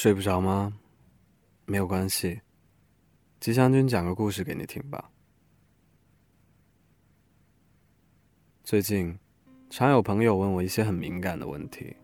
[0.00, 0.72] 睡不着吗？
[1.66, 2.40] 没有关系，
[3.38, 5.10] 吉祥君讲个故事给你听吧。
[8.64, 9.14] 最近，
[9.68, 11.94] 常有朋友问我一些很敏感的问题，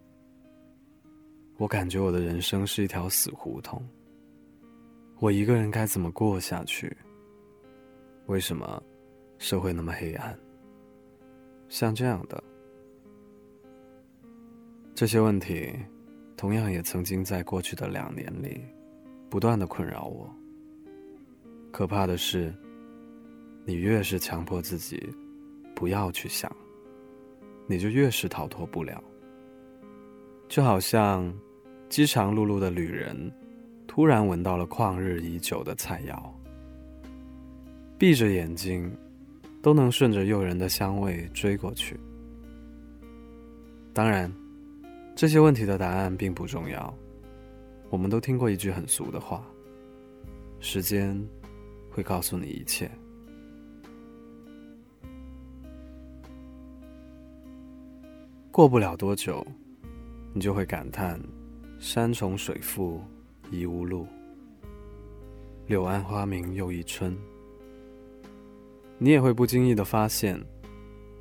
[1.57, 3.83] 我感觉我的人生是一条死胡同。
[5.19, 6.95] 我一个人该怎么过下去？
[8.27, 8.83] 为什么
[9.39, 10.39] 社会那么黑暗？
[11.71, 12.45] 像这样的
[14.95, 15.75] 这些问题。
[16.37, 18.61] 同样也曾经在过去的两年里，
[19.31, 20.31] 不断的困扰我。
[21.73, 22.55] 可怕的是，
[23.65, 25.03] 你越是强迫自己
[25.75, 26.55] 不要去想，
[27.67, 29.03] 你就越是逃脱不了。
[30.47, 31.33] 就好像
[31.89, 33.33] 饥肠辘辘的旅人，
[33.87, 36.23] 突然闻到了旷日已久的菜肴，
[37.99, 38.95] 闭着眼睛
[39.63, 41.99] 都能顺着诱人的香味追过去。
[43.95, 44.31] 当然。
[45.17, 46.95] 这些问题的答案并不重要。
[47.89, 49.43] 我们都听过一句很俗的话
[50.61, 51.19] ：“时间
[51.91, 52.91] 会告诉你一切。”
[58.53, 59.43] 过不了多久，
[60.35, 61.19] 你就会感叹
[61.81, 63.01] “山重水复
[63.51, 64.07] 疑无路，
[65.67, 67.17] 柳暗花明又一村”。
[68.99, 70.39] 你也会不经意的发现，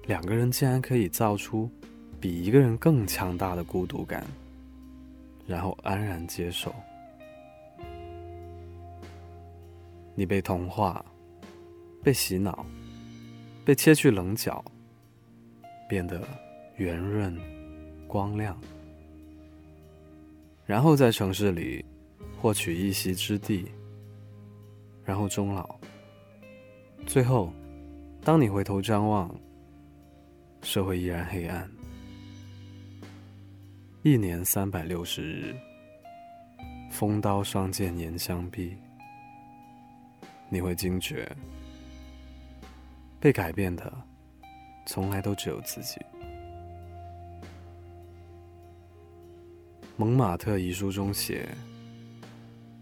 [0.05, 1.71] 两个人竟然可以造出。
[2.19, 4.25] 比一个人更强大的孤独感，
[5.45, 6.73] 然后安然接受。
[10.15, 11.03] 你被同化，
[12.01, 12.65] 被洗脑，
[13.63, 14.63] 被切去棱角，
[15.89, 16.21] 变得
[16.77, 17.37] 圆润、
[18.07, 18.57] 光亮，
[20.65, 21.83] 然后在城市里
[22.41, 23.69] 获取一席之地，
[25.03, 25.75] 然后终老。
[27.05, 27.51] 最后，
[28.23, 29.29] 当你回头张望，
[30.63, 31.69] 社会依然黑暗。
[34.05, 35.55] 一年三百六十日，
[36.91, 38.77] 风刀霜剑严相逼。
[40.47, 41.27] 你会惊觉，
[43.19, 43.91] 被改变的，
[44.85, 45.99] 从来都只有自己。
[49.97, 51.49] 蒙马特遗书中写：“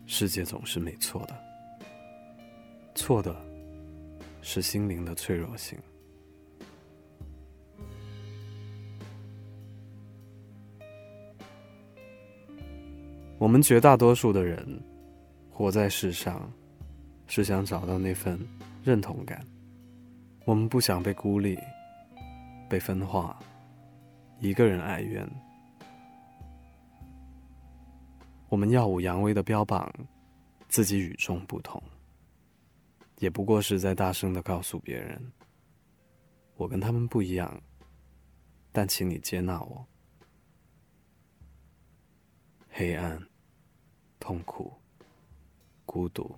[0.06, 1.42] 世界总是没错的，
[2.96, 3.34] 错的，
[4.42, 5.80] 是心灵的脆弱性。”
[13.44, 14.66] 我们绝大多数的人，
[15.52, 16.50] 活在世上，
[17.28, 18.40] 是想找到那份
[18.82, 19.46] 认同感。
[20.46, 21.60] 我们不想被孤立、
[22.70, 23.38] 被分化，
[24.40, 25.30] 一个人哀怨。
[28.48, 29.94] 我们耀武扬威的标榜
[30.70, 31.84] 自己与众不同，
[33.20, 35.22] 也不过是在大声的告诉别人：
[36.56, 37.62] 我跟他们不一样，
[38.72, 39.86] 但请你接纳我。
[42.70, 43.22] 黑暗。
[44.24, 44.72] 痛苦、
[45.86, 46.34] 孤独，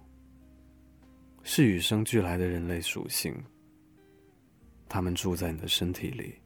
[1.44, 3.32] 是与生俱来的人类属性。
[4.90, 6.40] 他们住在你的身体里，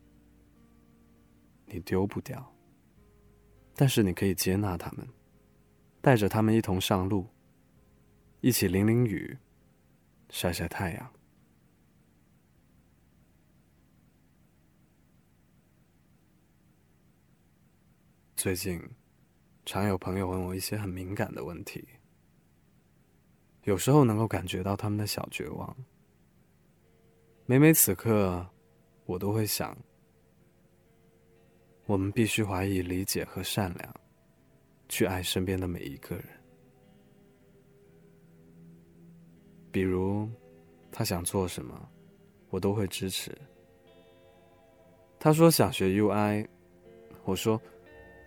[1.65, 2.53] 你丢不掉。
[3.73, 5.07] 但是你可以接纳他们，
[6.01, 7.25] 带着他们一同上路，
[8.41, 9.37] 一起淋淋雨，
[10.29, 11.13] 晒晒太阳。
[18.35, 18.77] 最近。
[19.69, 21.87] 常有朋友问我一些很敏感的问题，
[23.65, 25.77] 有时候能够感觉到他们的小绝望。
[27.45, 28.43] 每每此刻，
[29.05, 29.77] 我都会想：
[31.85, 33.95] 我们必须怀疑、理解和善良，
[34.87, 36.25] 去爱身边的每一个人。
[39.71, 40.27] 比如，
[40.91, 41.79] 他想做什么，
[42.49, 43.37] 我都会支持。
[45.19, 46.47] 他说想学 UI，
[47.23, 47.61] 我说。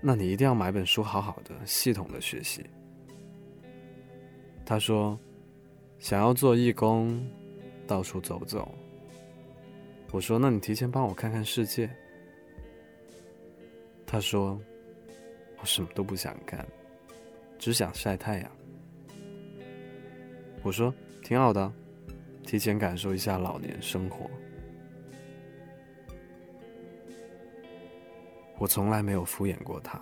[0.04, 2.66] 那你一定要买本书，好好的、系统的学习。
[4.66, 5.16] 他说，
[6.00, 7.24] 想要做义工，
[7.86, 8.74] 到处走走。
[10.10, 11.88] 我说，那你提前帮我看看世界。
[14.04, 14.60] 他说，
[15.60, 16.66] 我什么都不想干，
[17.56, 18.50] 只想晒太阳。
[20.64, 21.72] 我说，挺好的，
[22.44, 24.28] 提前感受一下老年生活。
[28.62, 30.00] 我从来没有敷衍过他，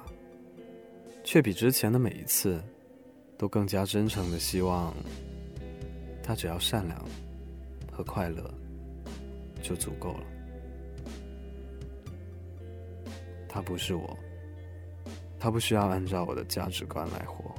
[1.24, 2.62] 却比之前的每一次
[3.38, 4.94] 都更加真诚的希望
[6.22, 7.02] 他只要善良
[7.90, 8.52] 和快乐
[9.62, 10.26] 就足够了。
[13.48, 14.14] 他不是我，
[15.38, 17.54] 他不需要按照我的价值观来活。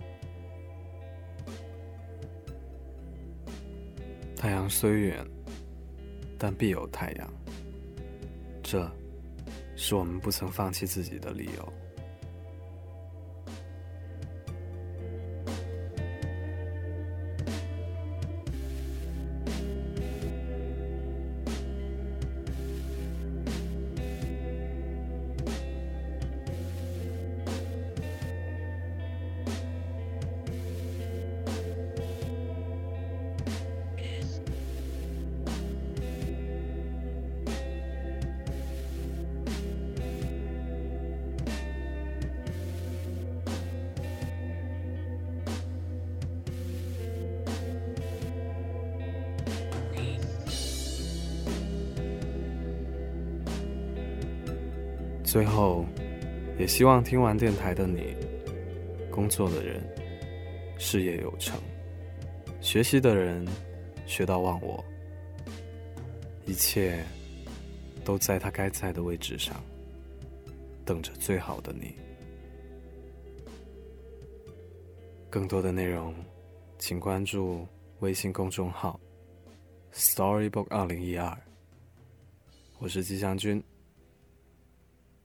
[4.35, 5.25] 太阳虽远，
[6.37, 7.33] 但必有太阳。
[8.61, 8.87] 这。
[9.83, 11.73] 是我们不曾放弃自己的理由。
[55.31, 55.85] 最后，
[56.59, 58.13] 也希望听完电台的你，
[59.09, 59.81] 工作的人
[60.77, 61.57] 事业有成，
[62.59, 63.47] 学习的人
[64.05, 64.83] 学到忘我，
[66.45, 67.01] 一切
[68.03, 69.55] 都在他该在的位置上，
[70.83, 71.95] 等着最好的你。
[75.29, 76.13] 更多的内容，
[76.77, 77.65] 请关注
[78.01, 78.99] 微信公众号
[79.93, 81.33] “Storybook 二零一二”。
[82.79, 83.63] 我是吉祥君，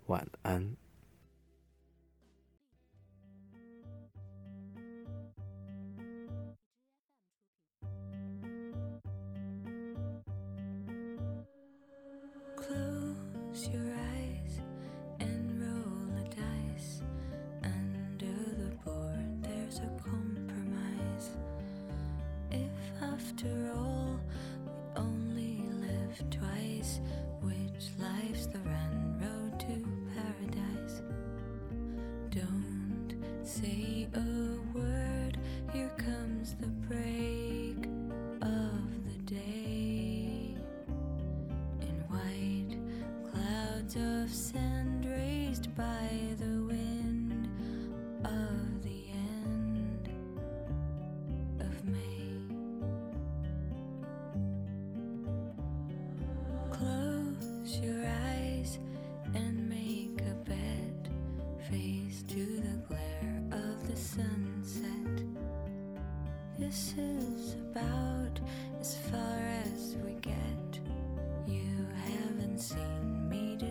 [0.07, 0.86] 晚安。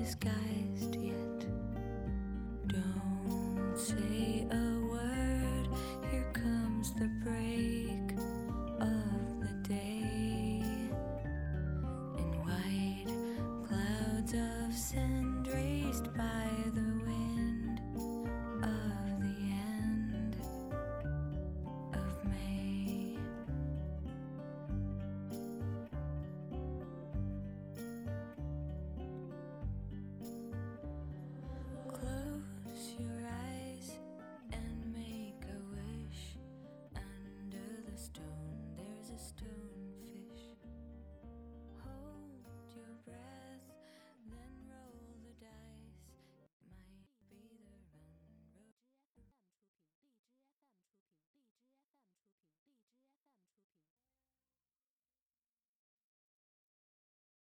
[0.05, 0.54] sky.